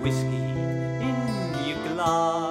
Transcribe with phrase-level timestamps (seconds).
[0.00, 0.52] whiskey
[1.06, 2.47] in your glass.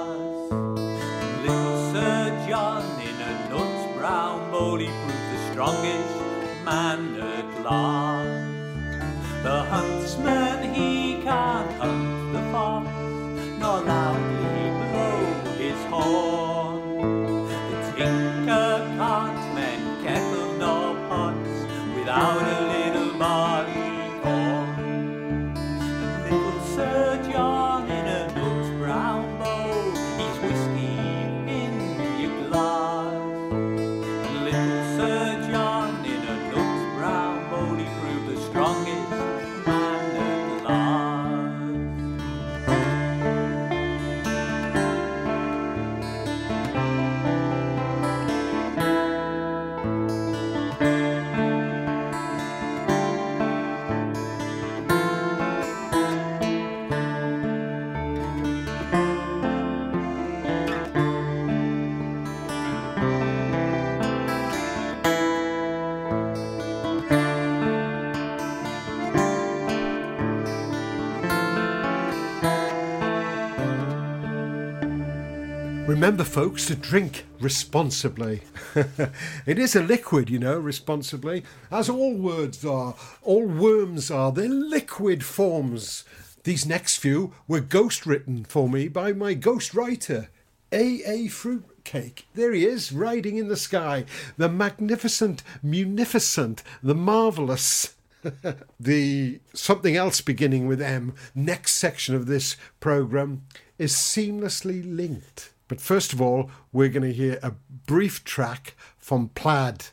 [76.08, 78.44] Remember, folks, to drink responsibly.
[79.46, 84.32] it is a liquid, you know, responsibly, as all words are, all worms are.
[84.32, 86.06] They're liquid forms.
[86.46, 90.30] These next few were ghost written for me by my ghost writer,
[90.72, 91.28] A.A.
[91.28, 92.26] Fruitcake.
[92.36, 94.06] There he is, riding in the sky.
[94.38, 97.96] The magnificent, munificent, the marvellous.
[98.80, 103.42] the something else beginning with M, next section of this programme,
[103.78, 105.52] is seamlessly linked.
[105.68, 107.54] But first of all, we're going to hear a
[107.86, 109.88] brief track from Plaid.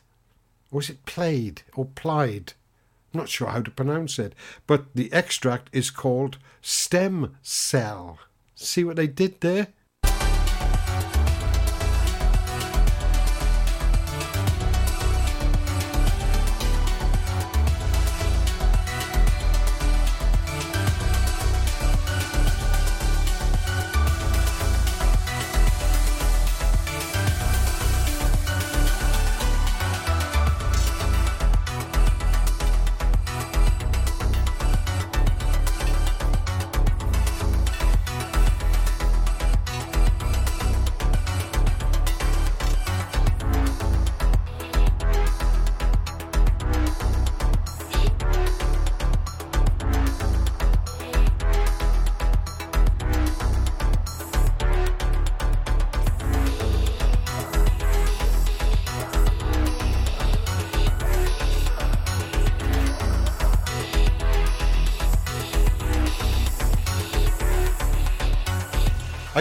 [0.71, 2.53] Or is it played or plied?
[3.13, 4.33] I'm not sure how to pronounce it.
[4.67, 8.19] But the extract is called Stem Cell.
[8.55, 9.67] See what they did there?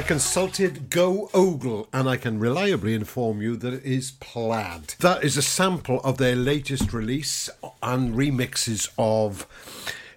[0.06, 4.94] Consulted Go Ogle and I can reliably inform you that it is plaid.
[5.00, 7.48] That is a sample of their latest release
[7.82, 9.46] and remixes of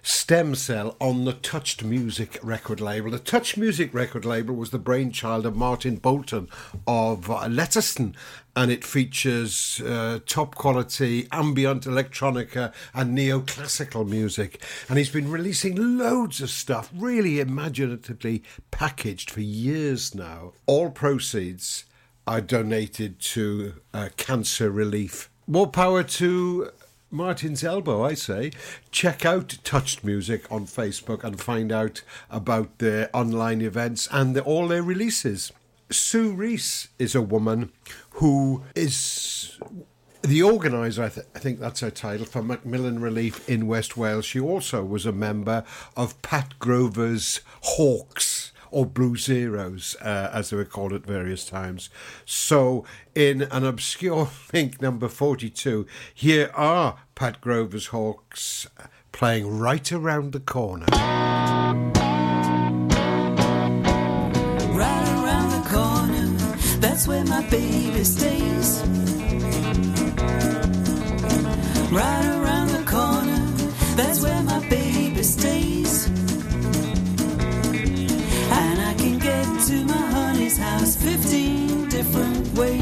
[0.08, 3.10] Stem Cell on the Touched Music record label.
[3.10, 6.48] The Touched Music record label was the brainchild of Martin Bolton
[6.86, 8.14] of uh, Letterston
[8.56, 14.62] and it features uh, top quality ambient electronica and neoclassical music.
[14.88, 20.54] And he's been releasing loads of stuff, really imaginatively packaged for years now.
[20.64, 21.84] All proceeds
[22.26, 25.28] are donated to uh, cancer relief.
[25.46, 26.70] More power to
[27.10, 28.52] Martin's elbow, I say.
[28.90, 34.42] Check out Touched Music on Facebook and find out about their online events and the,
[34.42, 35.52] all their releases.
[35.90, 37.72] Sue Reese is a woman
[38.10, 39.58] who is
[40.22, 44.26] the organiser, I, th- I think that's her title, for Macmillan Relief in West Wales.
[44.26, 45.64] She also was a member
[45.96, 51.90] of Pat Grover's Hawks or Blue Zeros, uh, as they were called at various times.
[52.24, 52.84] So,
[53.14, 58.66] in an obscure link number 42, here are Pat Grover's Hawks
[59.12, 60.86] playing right around the corner.
[64.72, 66.26] Right around the corner,
[66.80, 68.82] that's where my baby stays.
[71.90, 73.46] Right around the corner,
[73.96, 75.57] that's where my baby stays.
[80.78, 82.80] Honey's 15 different ways.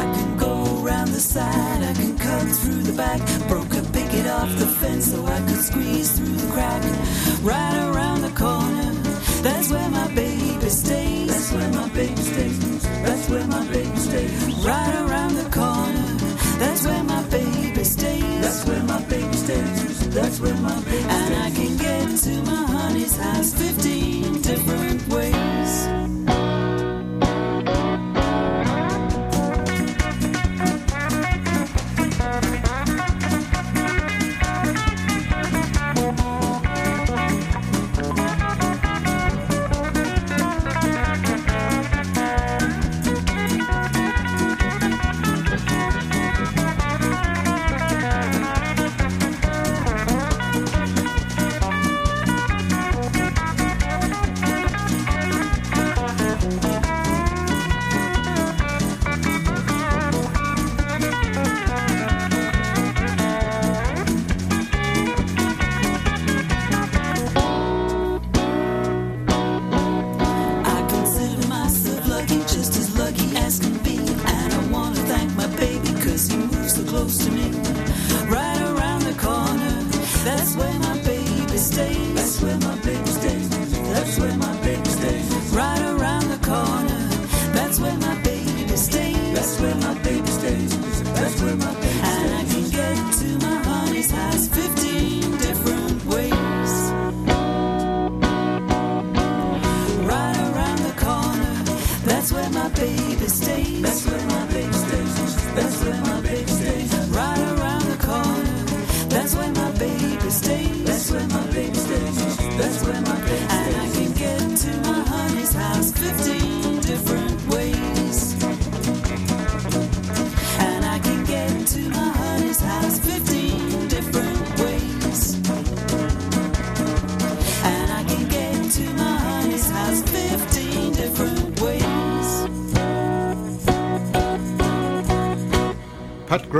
[0.00, 3.20] I can go round the side, I can cut through the back.
[3.48, 6.82] Broke a picket off the fence so I could squeeze through the crack.
[7.42, 8.92] Right around the corner,
[9.42, 11.28] that's where my baby stays.
[11.28, 12.82] That's where my baby stays.
[13.04, 14.64] That's where my baby stays.
[14.64, 16.08] Right around the corner,
[16.58, 18.42] that's where my baby stays.
[18.42, 18.87] That's where.
[20.20, 21.06] That's where my baby stays.
[21.06, 25.57] And I can get to my honey's house 15 different ways.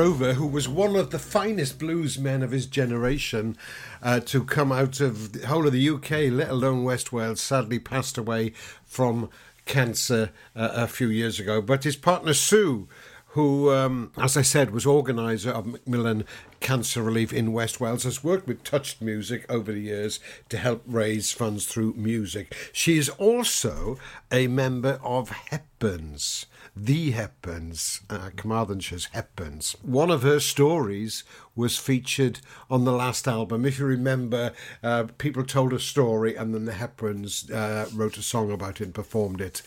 [0.09, 3.59] Who was one of the finest blues men of his generation
[4.03, 7.79] uh, to come out of the whole of the UK, let alone West Wales, sadly
[7.79, 8.55] passed away
[8.87, 9.29] from
[9.67, 11.61] cancer uh, a few years ago.
[11.61, 12.89] But his partner Sue,
[13.29, 16.25] who, um, as I said, was organiser of Macmillan
[16.61, 20.83] Cancer Relief in West Wales, has worked with Touched Music over the years to help
[20.87, 22.55] raise funds through music.
[22.73, 23.99] She is also
[24.33, 26.47] a member of Hepburns
[26.85, 29.75] the Hepburns, uh, Carmarthenshire Hepburns.
[29.83, 31.25] One of her stories
[31.57, 32.41] was featured
[32.71, 33.65] on the last album.
[33.65, 34.53] If you remember,
[34.83, 38.85] uh, people told a story and then the Hepburns uh, wrote a song about it
[38.85, 39.63] and performed it.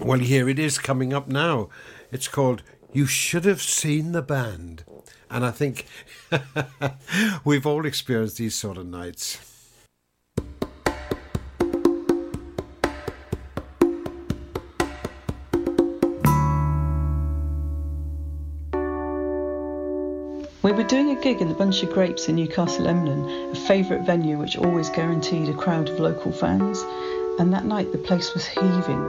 [0.00, 1.68] Well, here it is coming up now.
[2.12, 2.62] It's called
[2.92, 4.84] You Should Have Seen the Band.
[5.28, 5.86] And I think
[7.44, 9.53] we've all experienced these sort of nights.
[20.64, 24.06] We were doing a gig in the Bunch of Grapes in Newcastle Emlyn, a favourite
[24.06, 26.80] venue which always guaranteed a crowd of local fans,
[27.38, 29.04] and that night the place was heaving.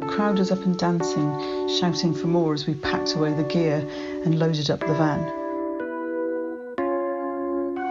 [0.00, 3.88] The crowd was up and dancing, shouting for more as we packed away the gear
[4.24, 5.24] and loaded up the van.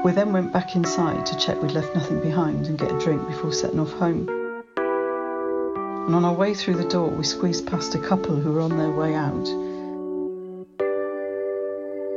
[0.04, 3.26] We then went back inside to check we'd left nothing behind and get a drink
[3.30, 4.28] before setting off home.
[4.76, 8.78] And on our way through the door, we squeezed past a couple who were on
[8.78, 9.73] their way out.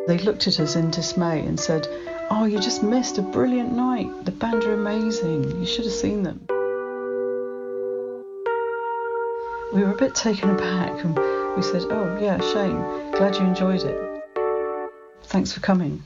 [0.07, 1.89] They looked at us in dismay and said,
[2.31, 4.25] Oh, you just missed a brilliant night.
[4.25, 5.59] The band are amazing.
[5.59, 6.41] You should have seen them.
[9.73, 11.17] We were a bit taken aback and
[11.57, 12.79] we said, Oh, yeah, shame.
[13.13, 14.23] Glad you enjoyed it.
[15.25, 16.05] Thanks for coming.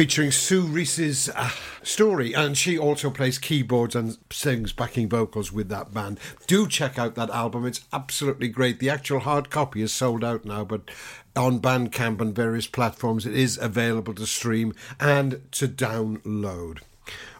[0.00, 1.50] Featuring Sue Reese's uh,
[1.82, 6.18] story, and she also plays keyboards and sings backing vocals with that band.
[6.46, 8.78] Do check out that album; it's absolutely great.
[8.78, 10.90] The actual hard copy is sold out now, but
[11.36, 16.78] on Bandcamp and various platforms, it is available to stream and to download.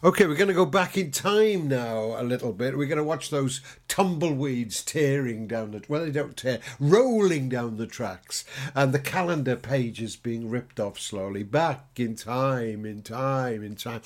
[0.03, 2.79] Okay, we're going to go back in time now a little bit.
[2.79, 7.77] We're going to watch those tumbleweeds tearing down the well, they don't tear, rolling down
[7.77, 11.43] the tracks, and the calendar pages being ripped off slowly.
[11.43, 14.01] Back in time, in time, in time.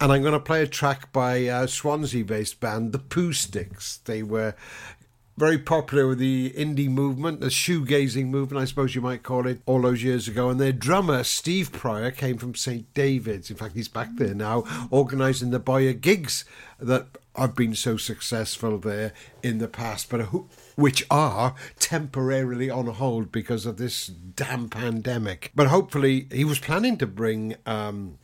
[0.00, 3.98] And I'm going to play a track by a Swansea-based band, the Pooh Sticks.
[4.04, 4.54] They were
[5.36, 9.60] very popular with the indie movement, the shoegazing movement, I suppose you might call it,
[9.66, 10.48] all those years ago.
[10.48, 12.92] And their drummer, Steve Pryor, came from St.
[12.94, 13.50] David's.
[13.50, 16.44] In fact, he's back there now, organising the Boyer gigs
[16.78, 19.12] that have been so successful there
[19.42, 20.20] in the past, but
[20.76, 25.50] which are temporarily on hold because of this damn pandemic.
[25.54, 27.56] But hopefully, he was planning to bring.
[27.66, 28.18] Um,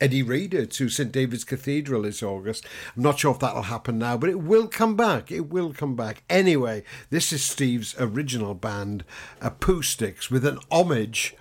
[0.00, 2.64] Eddie Reader to St David's Cathedral this August.
[2.96, 5.30] I'm not sure if that'll happen now, but it will come back.
[5.30, 6.22] It will come back.
[6.28, 9.04] Anyway, this is Steve's original band,
[9.40, 11.34] Acoustics, with an homage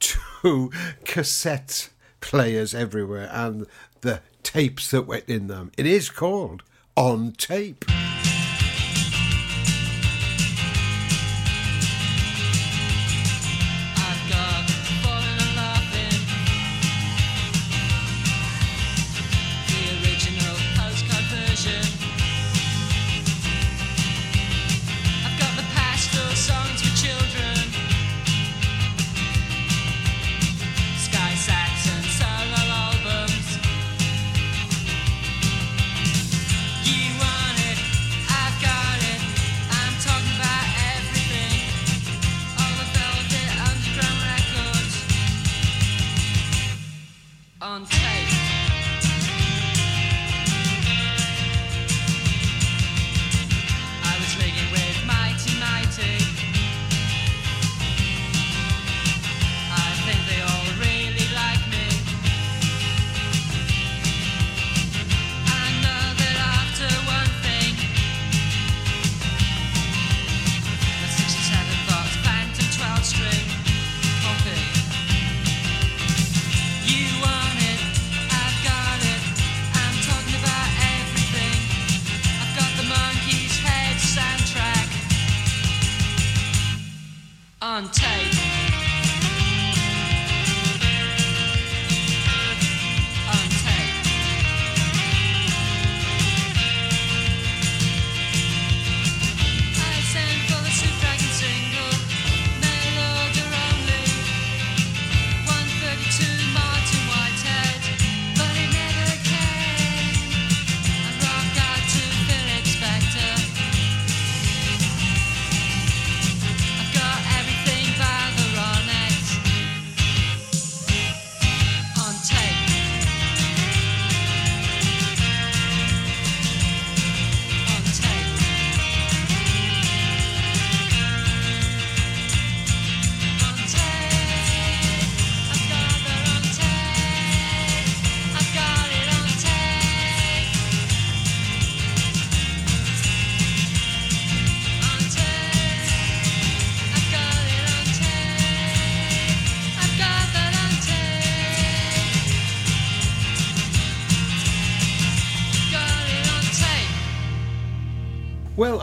[0.00, 0.70] to
[1.04, 1.88] cassette
[2.20, 3.66] players everywhere and
[4.00, 5.72] the tapes that went in them.
[5.76, 6.62] It is called
[6.96, 7.84] On Tape.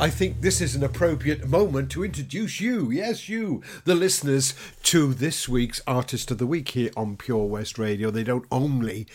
[0.04, 5.14] I think this is an appropriate moment to introduce you, yes, you, the listeners, to
[5.14, 8.12] this week's Artist of the Week here on Pure West Radio.
[8.12, 9.08] They don't only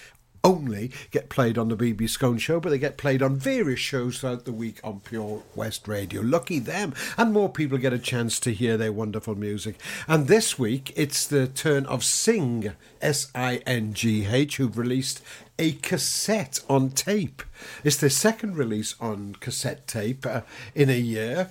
[0.44, 4.18] only get played on the BB Skone Show, but they get played on various shows
[4.18, 6.20] throughout the week on Pure West Radio.
[6.20, 6.94] Lucky them.
[7.16, 9.80] And more people get a chance to hear their wonderful music.
[10.06, 15.22] And this week, it's the turn of Singh, S I N G H, who've released
[15.58, 17.42] a cassette on tape.
[17.82, 20.42] It's their second release on cassette tape uh,
[20.74, 21.50] in a year.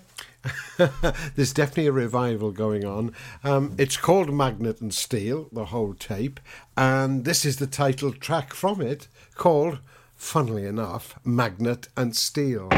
[1.35, 3.13] There's definitely a revival going on.
[3.43, 6.39] Um, it's called Magnet and Steel, the whole tape,
[6.75, 9.79] and this is the title track from it called,
[10.15, 12.69] funnily enough, Magnet and Steel.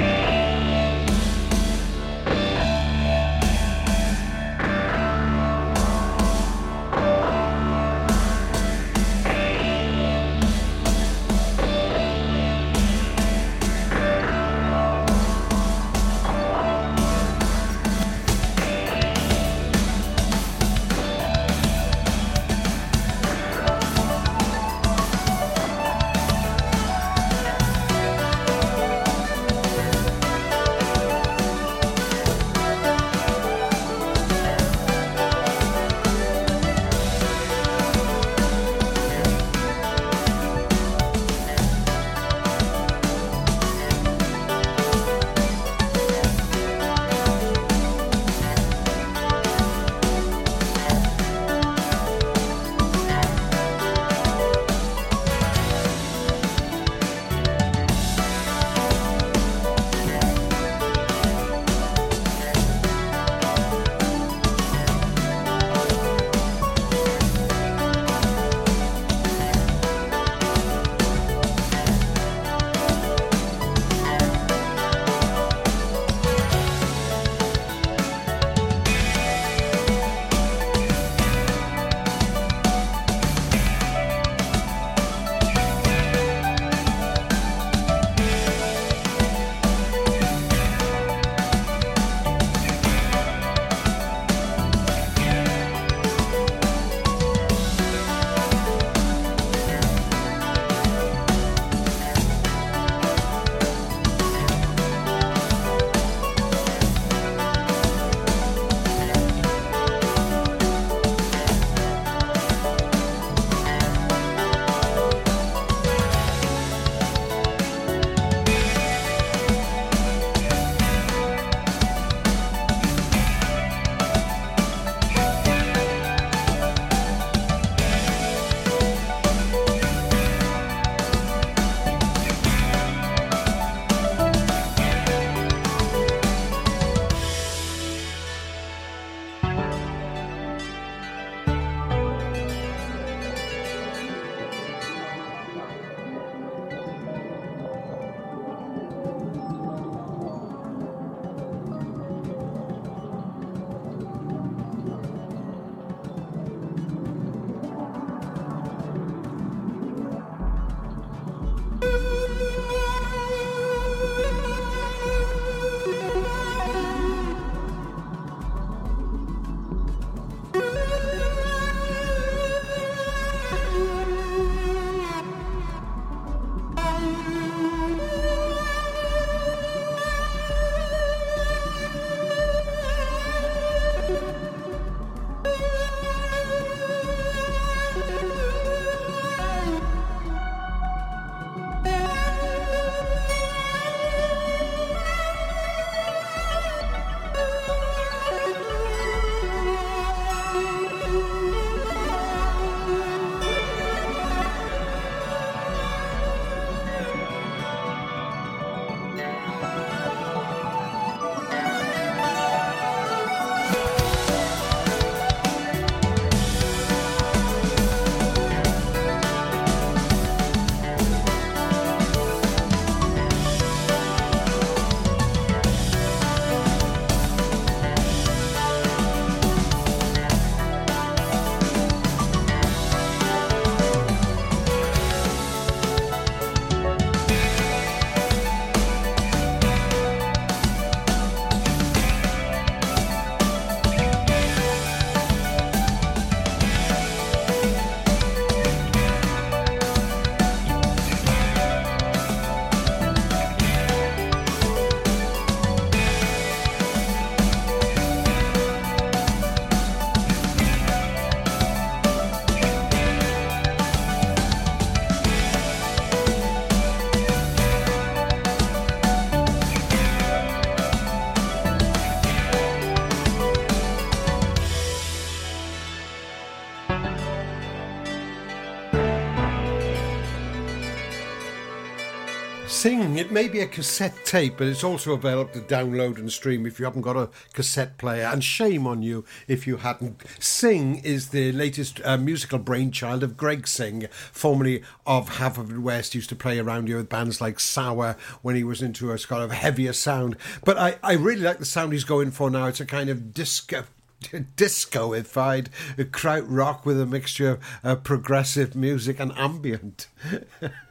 [283.19, 286.79] It may be a cassette tape, but it's also available to download and stream if
[286.79, 288.23] you haven't got a cassette player.
[288.23, 290.23] And shame on you if you hadn't.
[290.39, 296.36] Singh is the latest uh, musical brainchild of Greg Singh, formerly of Haverford Used to
[296.38, 299.91] play around here with bands like Sour when he was into a kind of heavier
[299.91, 300.38] sound.
[300.63, 302.67] But I, I really like the sound he's going for now.
[302.67, 303.84] It's a kind of disco
[304.55, 305.67] discoified
[306.13, 310.08] kraut rock with a mixture of uh, progressive music and ambient.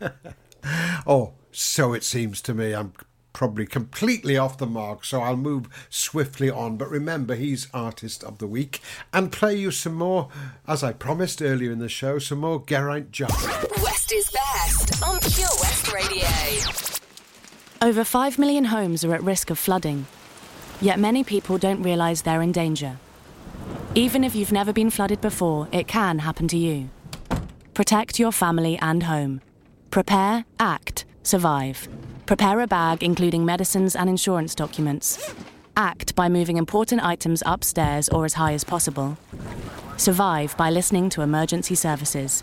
[1.07, 2.73] oh, so it seems to me.
[2.73, 2.93] I'm
[3.33, 6.77] probably completely off the mark, so I'll move swiftly on.
[6.77, 8.81] But remember, he's Artist of the Week
[9.13, 10.29] and play you some more,
[10.67, 13.31] as I promised earlier in the show, some more Geraint John.
[13.83, 16.29] West is best on Pure West Radio.
[17.83, 20.07] Over 5 million homes are at risk of flooding,
[20.81, 22.99] yet many people don't realise they're in danger.
[23.97, 26.91] Even if you've never been flooded before, it can happen to you.
[27.75, 29.41] Protect your family and home.
[29.91, 31.89] Prepare, act, survive.
[32.27, 35.35] Prepare a bag including medicines and insurance documents.
[35.77, 39.17] Act by moving important items upstairs or as high as possible.
[39.97, 42.43] Survive by listening to emergency services.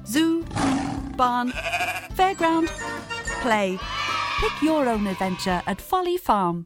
[0.05, 0.43] Zoo,
[1.15, 1.51] barn,
[2.15, 2.67] fairground,
[3.41, 3.79] play.
[4.39, 6.65] Pick your own adventure at Folly Farm.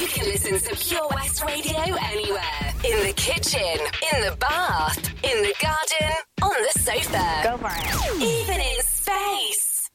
[0.00, 2.74] You can listen to Pure West Radio anywhere.
[2.84, 3.78] In the kitchen,
[4.12, 7.40] in the bath, in the garden, on the sofa.
[7.44, 8.22] Go for it.
[8.22, 9.90] Even in space.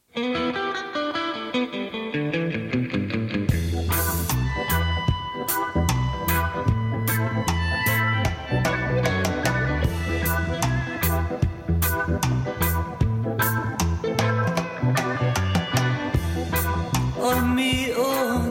[17.58, 18.50] mi o'n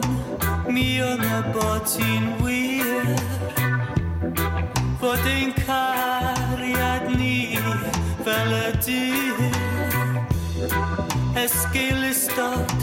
[0.68, 3.08] Mi o'n y bod ti'n wir.
[5.00, 7.56] Fod ein cariad ni
[8.26, 9.38] fel y dyr
[11.44, 12.74] Esgyl ystod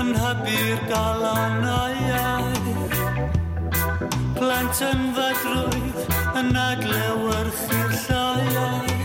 [0.00, 2.98] yn hybu'r galon o iaith
[4.38, 6.00] Plant yn fadrwydd
[6.40, 8.95] yn adlewyrchu'r lloiau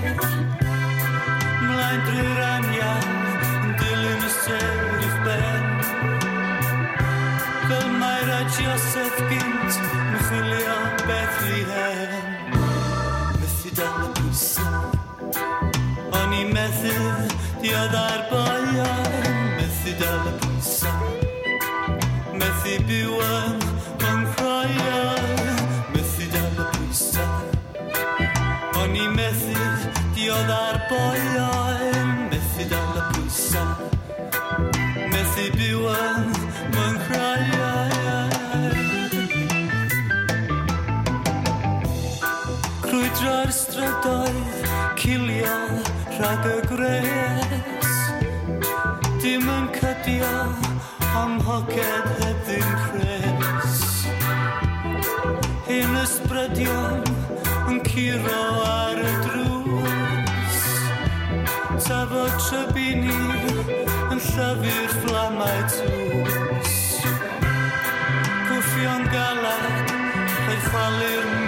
[70.71, 71.40] Chwalu'r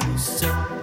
[0.00, 0.81] Methu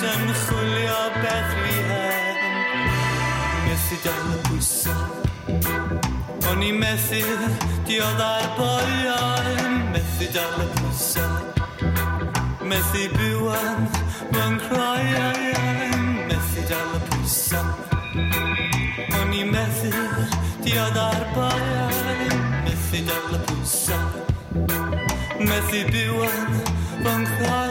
[0.00, 2.38] maent yn chwilio Bethlehem
[3.66, 5.06] Methu dal y bwysau.
[6.50, 7.22] O'n i methu
[7.88, 11.34] dioddau'r boiau Methu dal y bwysau.
[12.70, 13.88] Methu bywan
[14.34, 15.38] mewn croiau
[16.28, 17.68] Methu dal y bwysau.
[19.18, 19.90] O'n i methu
[20.66, 21.90] dioddau'r boiau
[22.68, 24.06] Methu dal y bwysau.
[25.42, 26.62] Methu bywan
[27.02, 27.67] mewn croiau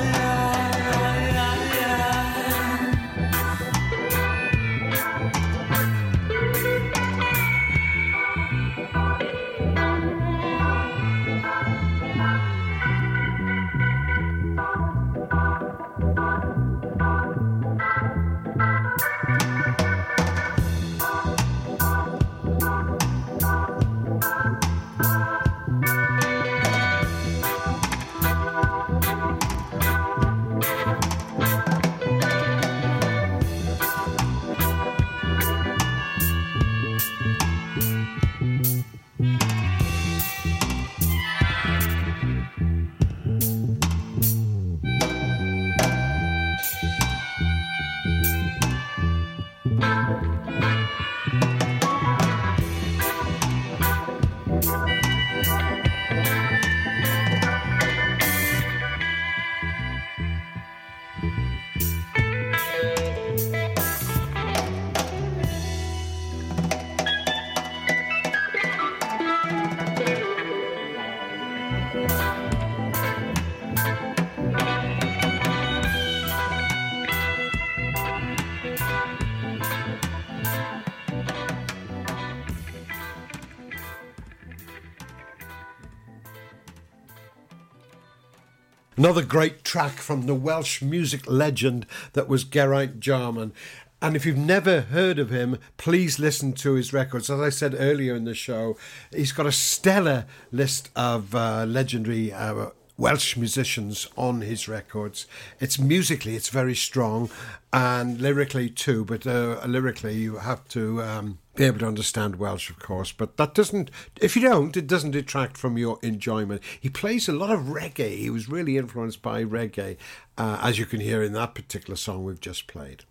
[89.08, 93.54] Another great track from the Welsh music legend that was Geraint Jarman.
[94.02, 97.30] And if you've never heard of him, please listen to his records.
[97.30, 98.76] As I said earlier in the show,
[99.16, 105.26] he's got a stellar list of uh, legendary uh, Welsh musicians on his records.
[105.62, 107.30] It's musically, it's very strong,
[107.72, 109.06] and lyrically too.
[109.06, 113.12] But uh, lyrically, you have to um, be able to understand Welsh, of course.
[113.12, 113.92] But that doesn't,
[114.22, 116.62] if you don't, it doesn't detract from your enjoyment.
[116.80, 118.18] He plays a lot of reggae.
[118.18, 119.98] He was really influenced by reggae,
[120.38, 123.04] uh, as you can hear in that particular song we've just played.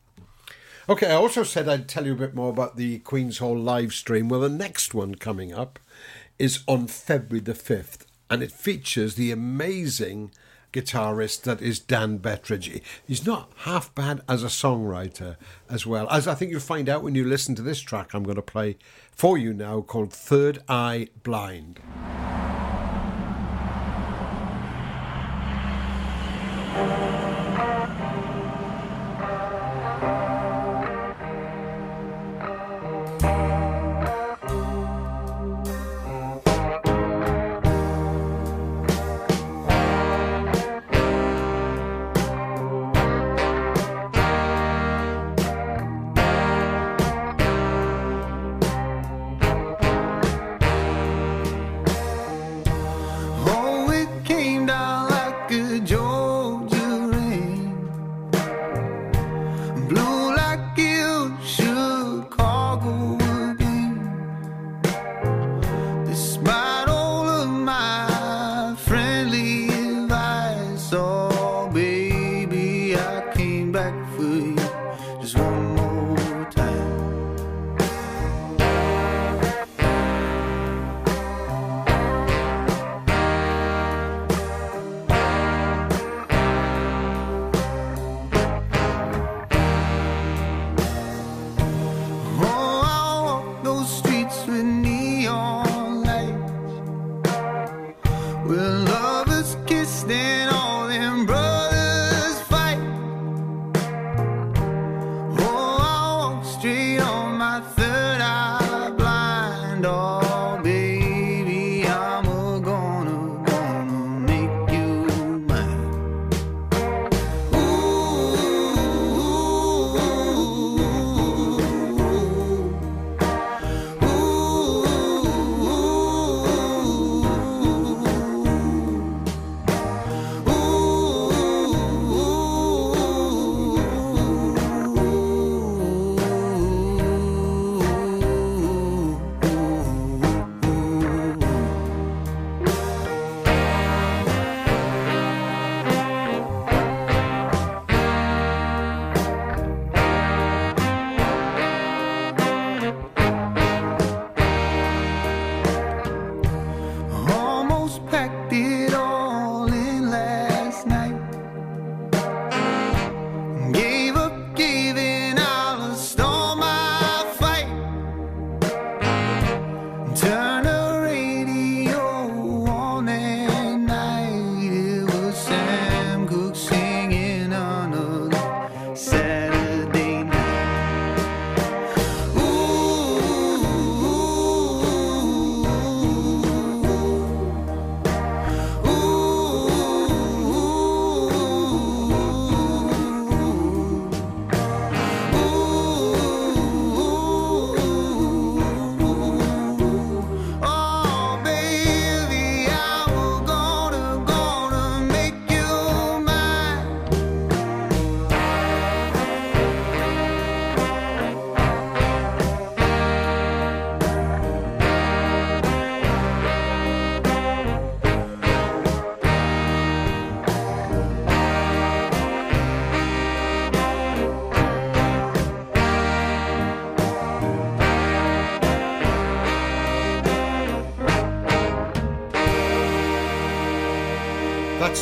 [0.88, 3.92] Okay, I also said I'd tell you a bit more about the Queen's Hall live
[3.92, 4.28] stream.
[4.28, 5.80] Well, the next one coming up
[6.38, 10.30] is on February the 5th and it features the amazing
[10.76, 12.82] guitarist that is Dan Bettridge.
[13.06, 15.36] He's not half bad as a songwriter
[15.70, 16.06] as well.
[16.10, 18.42] As I think you'll find out when you listen to this track I'm going to
[18.42, 18.76] play
[19.10, 21.80] for you now called Third Eye Blind.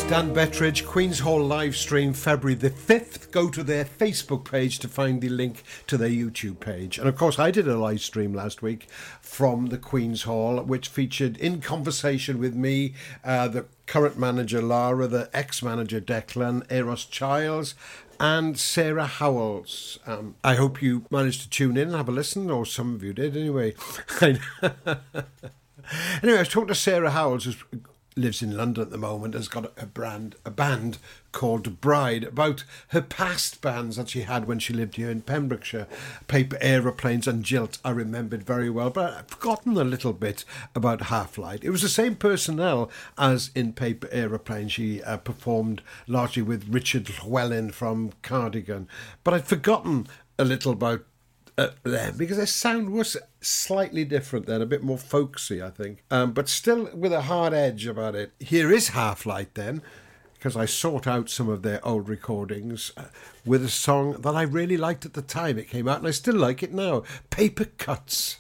[0.07, 3.31] Dan Bettridge, Queen's Hall live stream February the 5th.
[3.31, 6.99] Go to their Facebook page to find the link to their YouTube page.
[6.99, 8.87] And of course, I did a live stream last week
[9.23, 12.93] from the Queen's Hall, which featured in conversation with me,
[13.25, 17.75] uh, the current manager Lara, the ex manager Declan, Euros Childs,
[18.21, 19.99] and Sarah Howells.
[20.07, 23.03] Um, I hope you managed to tune in and have a listen, or some of
[23.03, 23.75] you did anyway.
[24.21, 24.39] anyway,
[26.37, 27.65] I was talking to Sarah Howells, who's
[28.17, 30.99] lives in London at the moment, has got a brand, a band
[31.33, 35.87] called Bryde, about her past bands that she had when she lived here in Pembrokeshire.
[36.29, 41.03] Paper Aeroplanes and Jilt, I remembered very well, but I've forgotten a little bit about
[41.03, 41.65] Half Light.
[41.65, 44.69] It was the same personnel as in Paper Aeroplane.
[44.69, 48.89] She uh, performed largely with Richard Llewellyn from Cardigan,
[49.25, 50.07] but I'd forgotten
[50.39, 51.05] a little about
[51.57, 56.03] uh, them because their sound was slightly different then, a bit more folksy, I think,
[56.11, 58.33] um, but still with a hard edge about it.
[58.39, 59.83] Here is Half Light then,
[60.35, 63.05] because I sought out some of their old recordings uh,
[63.47, 66.13] with a song that I really liked at the time it came out, and I
[66.13, 68.39] still like it now Paper Cuts.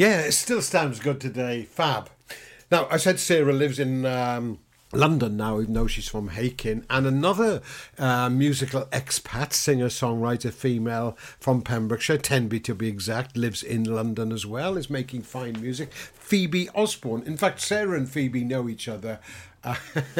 [0.00, 1.64] Yeah, it still sounds good today.
[1.64, 2.08] Fab.
[2.70, 4.58] Now, I said Sarah lives in um,
[4.94, 7.60] London now, even though she's from Hakin, and another
[7.98, 14.32] uh, musical expat, singer songwriter female from Pembrokeshire, Tenby to be exact, lives in London
[14.32, 15.92] as well, is making fine music.
[15.92, 17.22] Phoebe Osborne.
[17.24, 19.20] In fact, Sarah and Phoebe know each other.
[19.62, 19.74] Uh,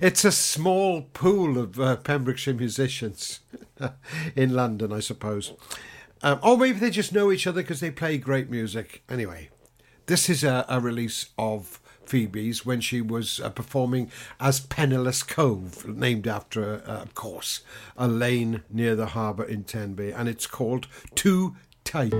[0.00, 3.40] it's a small pool of uh, Pembrokeshire musicians
[4.34, 5.52] in London, I suppose.
[6.22, 9.02] Um, or maybe they just know each other because they play great music.
[9.08, 9.50] Anyway,
[10.06, 14.10] this is a, a release of Phoebe's when she was uh, performing
[14.40, 17.60] as Penniless Cove, named after, uh, of course,
[17.96, 22.12] a lane near the harbour in Tenby, and it's called Too Tight.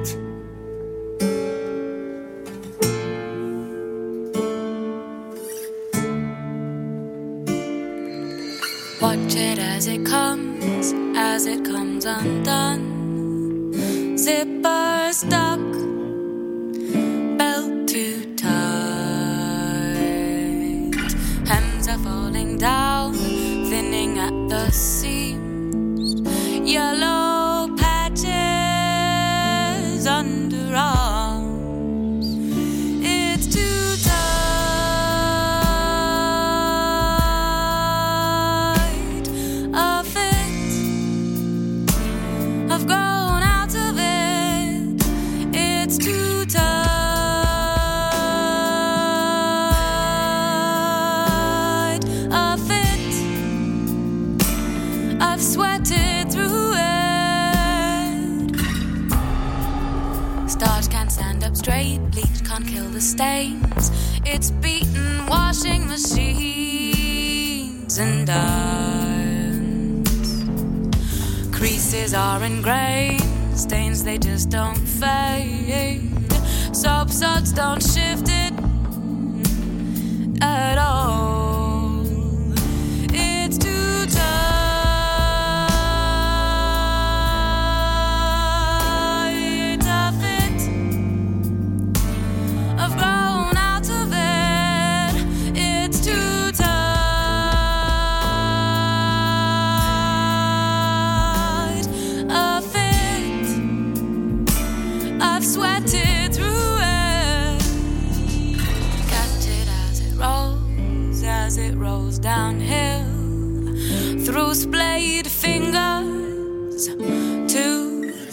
[9.01, 12.95] Watch it as it comes, as it comes undone.
[14.27, 15.61] Zipper stuck,
[17.39, 18.51] belt too tight.
[21.47, 23.14] Hems are falling down,
[23.70, 26.22] thinning at the seams.
[26.68, 27.26] Yellow
[62.57, 63.90] can't kill the stains.
[64.24, 67.18] It's beaten washing machines
[67.98, 70.09] and irons.
[71.54, 73.22] Creases are ingrained,
[73.54, 76.09] stains they just don't fade.
[76.74, 78.54] Soap suds don't shift it
[80.40, 81.36] at all.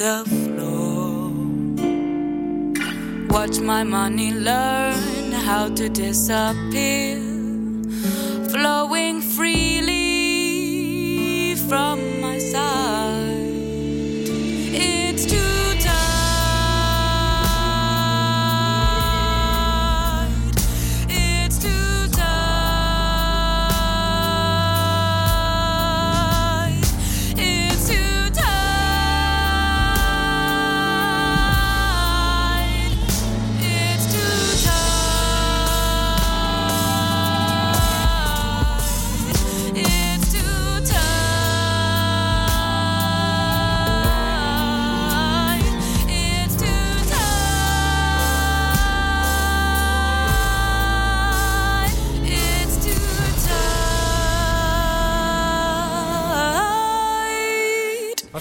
[0.04, 1.32] The floor.
[3.30, 7.22] Watch my money learn how to disappear,
[8.52, 9.22] flowing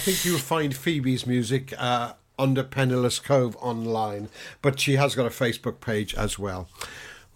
[0.04, 4.30] think you'll find Phoebe's music uh, under Penniless Cove online,
[4.60, 6.68] but she has got a Facebook page as well.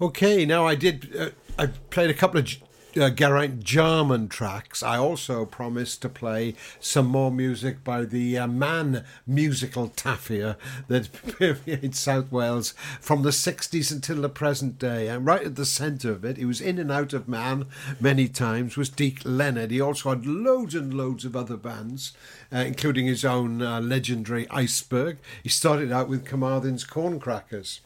[0.01, 1.15] Okay, now I did.
[1.17, 2.49] Uh, I played a couple of
[2.97, 4.83] uh, Geraint Jarman tracks.
[4.83, 10.57] I also promised to play some more music by the uh, Man musical Taffia
[10.89, 15.09] that permeates South Wales from the 60s until the present day.
[15.09, 17.67] And right at the centre of it, he was in and out of Man
[18.01, 19.71] many times, was Deke Leonard.
[19.71, 22.13] He also had loads and loads of other bands,
[22.53, 25.19] uh, including his own uh, legendary Iceberg.
[25.43, 27.81] He started out with Carmarthen's Corncrackers.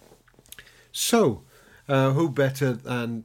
[0.93, 1.43] So,
[1.89, 3.25] uh, who better than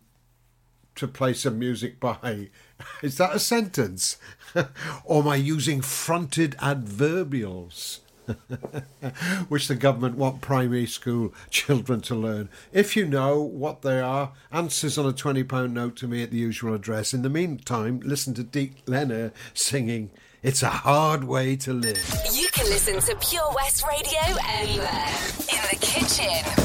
[0.96, 2.50] to play some music by?
[3.02, 4.18] Is that a sentence?
[5.06, 8.00] or am I using fronted adverbials?
[9.50, 12.50] Which the government want primary school children to learn.
[12.74, 16.38] If you know what they are, answers on a £20 note to me at the
[16.38, 17.14] usual address.
[17.14, 20.10] In the meantime, listen to Deke Leonard singing
[20.42, 21.98] It's a Hard Way to Live.
[22.34, 25.08] You can listen to Pure West Radio anywhere.
[25.54, 26.65] In the kitchen,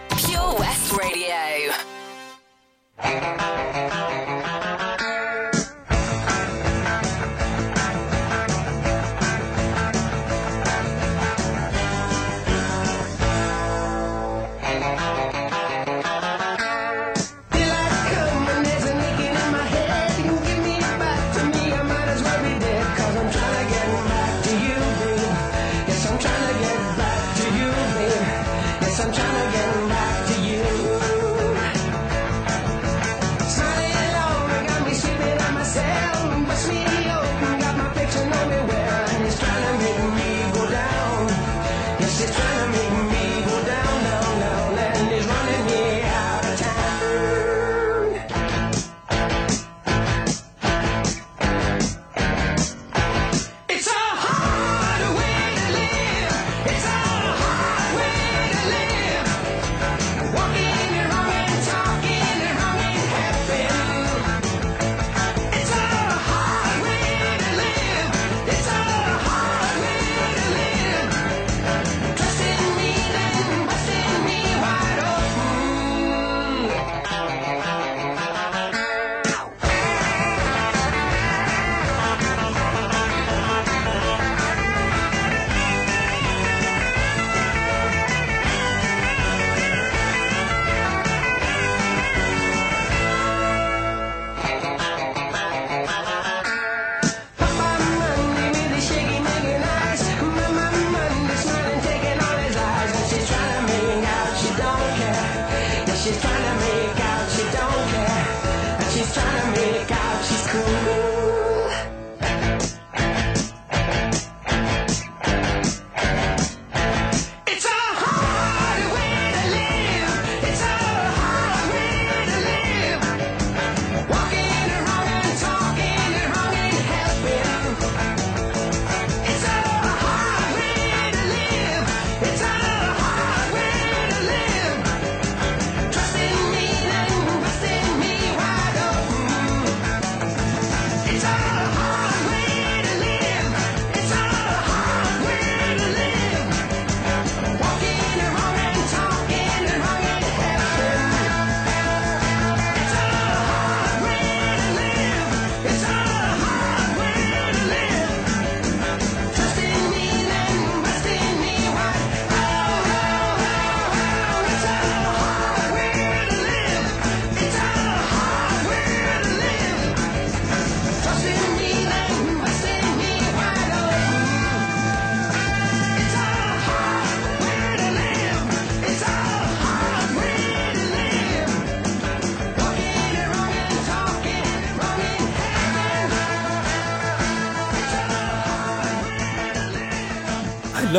[0.41, 1.71] Pure West Radio.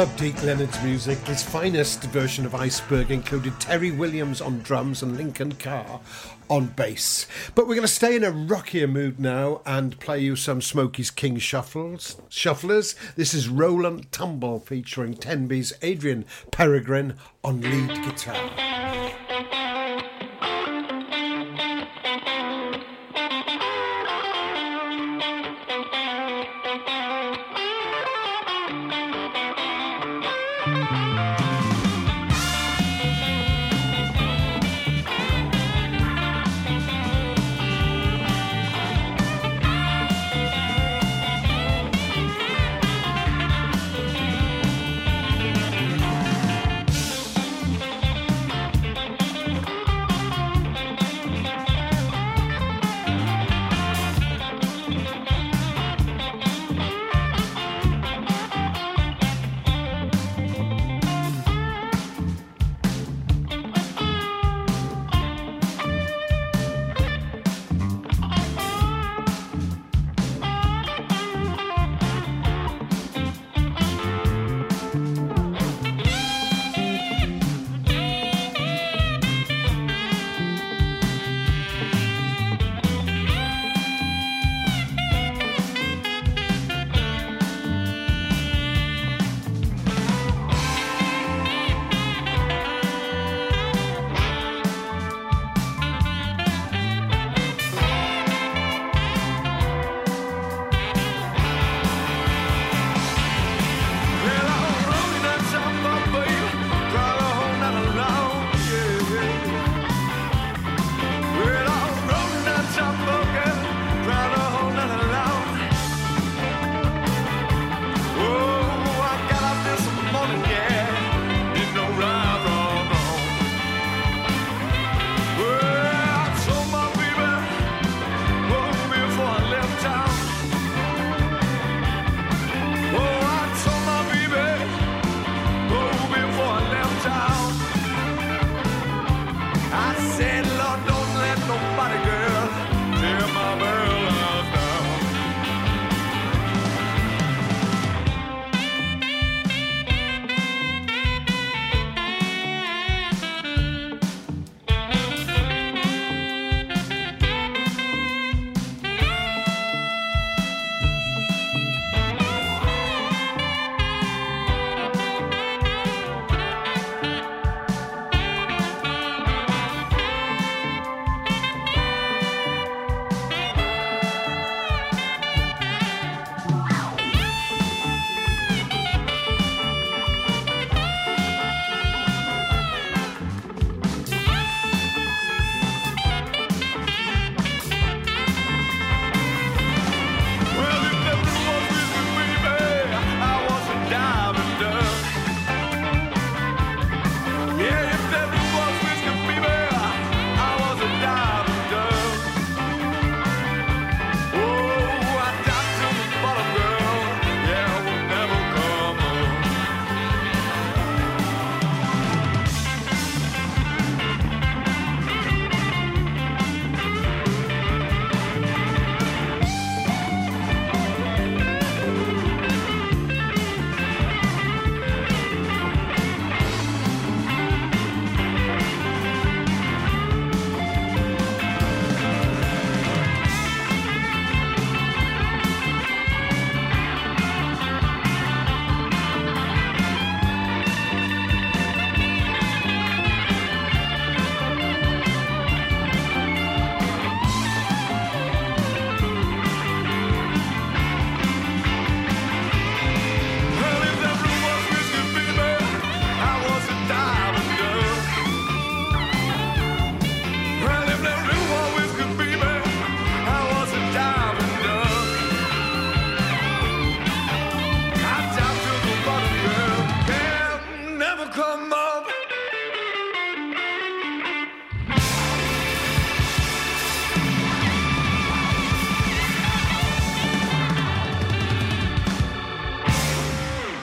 [0.03, 1.17] Love Deke Leonard's music.
[1.19, 6.01] His finest version of Iceberg included Terry Williams on drums and Lincoln Carr
[6.51, 7.29] on bass.
[7.55, 11.13] But we're going to stay in a rockier mood now and play you some Smokey's
[11.13, 12.97] King shuffles, shufflers.
[13.15, 18.72] This is Roland Tumble featuring Tenby's Adrian Peregrine on lead guitar.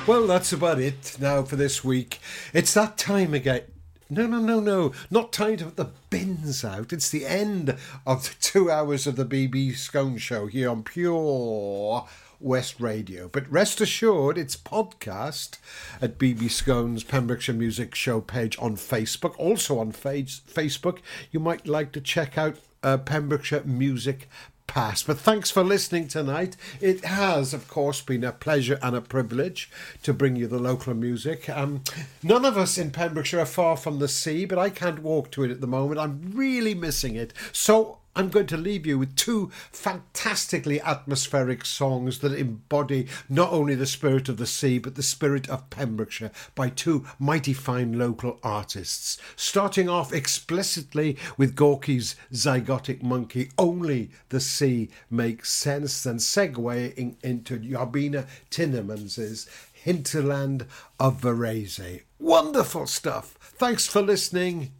[0.09, 2.17] Well, that's about it now for this week.
[2.51, 3.61] It's that time again.
[4.09, 4.91] No, no, no, no.
[5.11, 6.91] Not time to put the bins out.
[6.91, 12.07] It's the end of the two hours of the BB Skone Show here on Pure
[12.39, 13.27] West Radio.
[13.27, 15.59] But rest assured, it's podcast
[16.01, 19.35] at BB Skone's Pembrokeshire Music Show page on Facebook.
[19.37, 24.27] Also on face- Facebook, you might like to check out uh, Pembrokeshire Music
[24.69, 25.01] Pass.
[25.01, 26.55] But thanks for listening tonight.
[26.79, 29.69] It has, of course, been a pleasure and a privilege
[30.03, 31.49] to bring you the local music.
[31.49, 31.83] Um,
[32.21, 35.43] none of us in Pembrokeshire are far from the sea, but I can't walk to
[35.43, 35.99] it at the moment.
[35.99, 37.33] I'm really missing it.
[37.51, 43.75] So I'm going to leave you with two fantastically atmospheric songs that embody not only
[43.75, 48.37] the spirit of the sea but the spirit of Pembrokeshire by two mighty fine local
[48.43, 49.19] artists.
[49.37, 57.57] Starting off explicitly with Gorky's Zygotic Mynci, Only the Sea Makes Sense, then segueing into
[57.57, 60.65] Yarbina Tinnemans' Hinterland
[60.99, 62.01] of Varese.
[62.19, 63.37] Wonderful stuff.
[63.39, 64.73] Thanks for listening.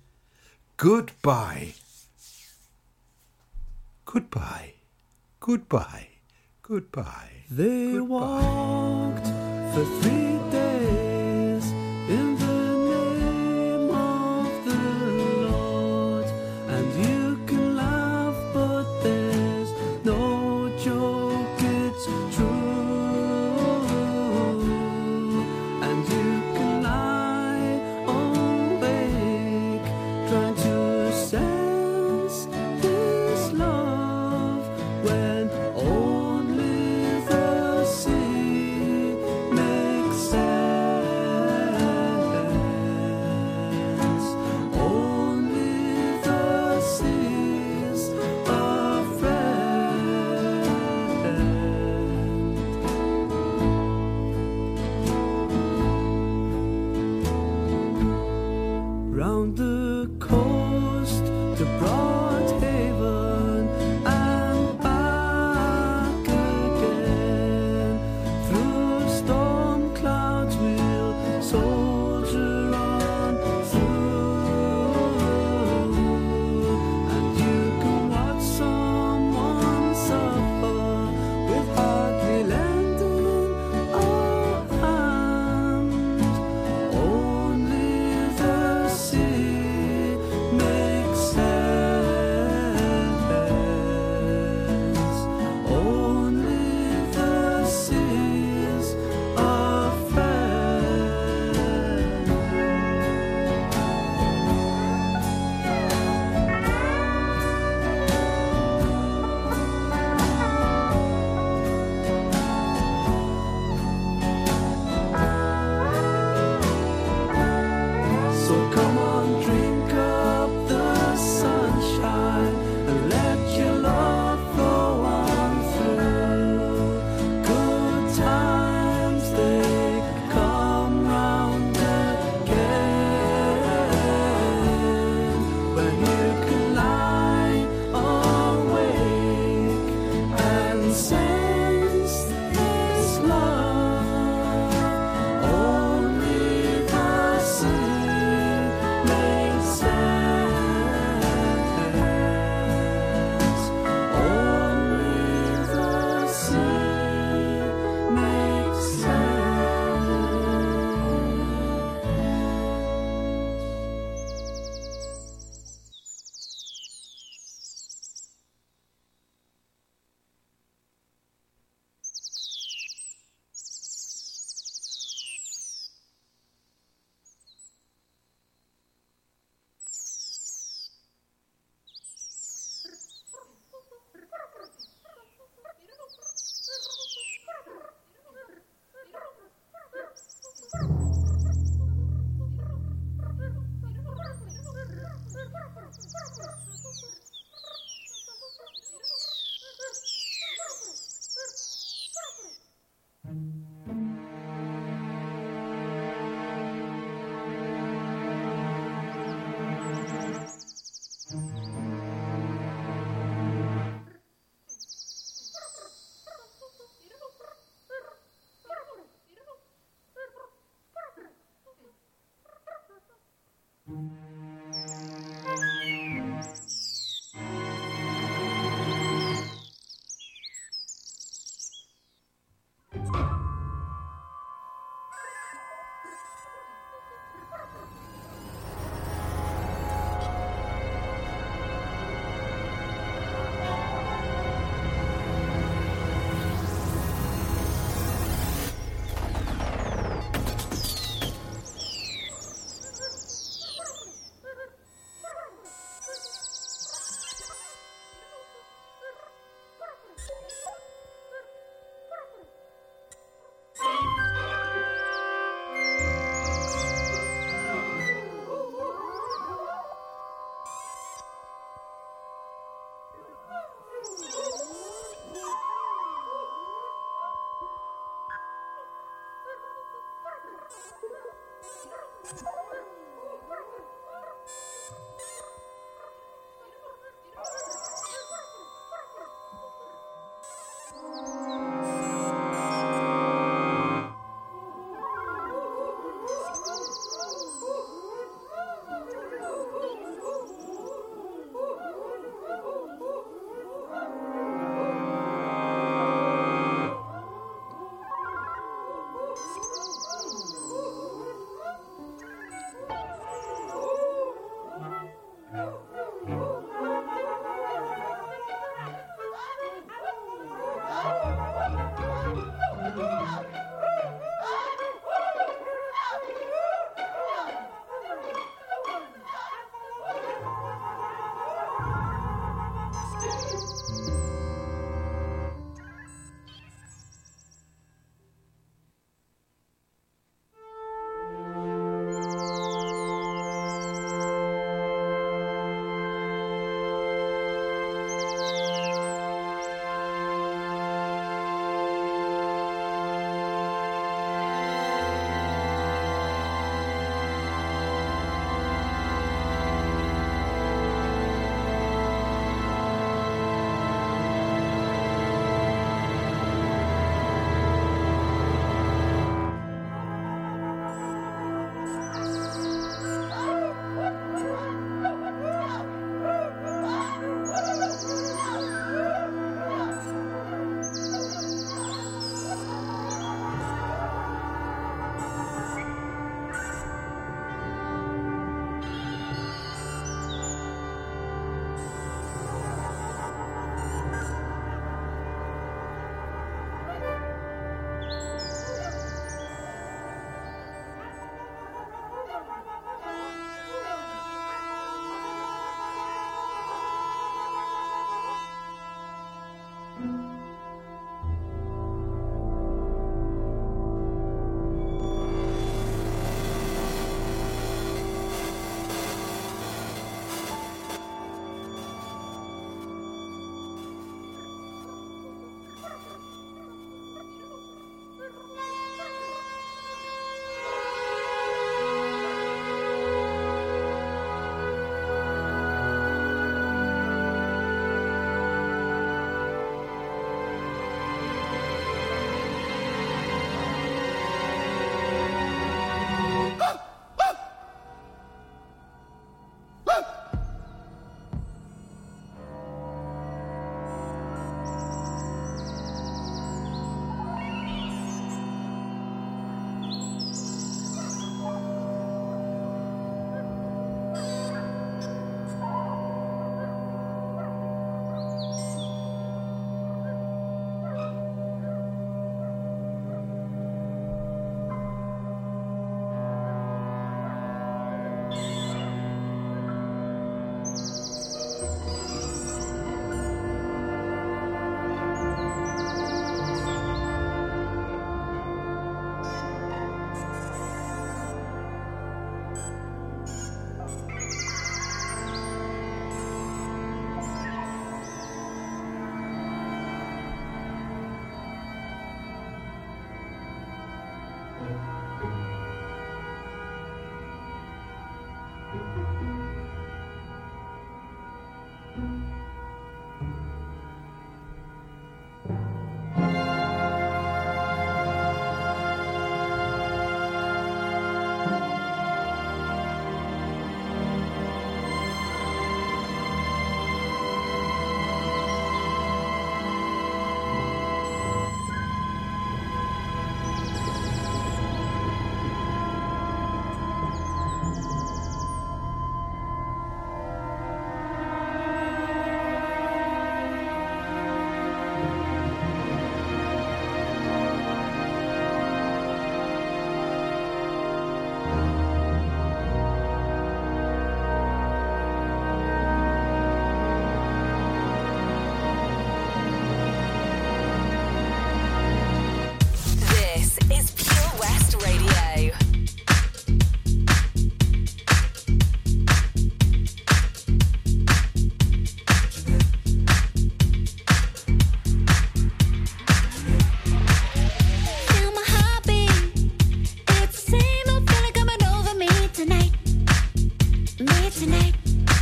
[0.75, 1.75] Goodbye.
[4.12, 4.74] Goodbye.
[5.39, 6.07] Goodbye.
[6.64, 7.43] Goodbye.
[7.51, 8.05] They Goodbye.
[8.07, 9.28] walked
[9.74, 10.59] for three days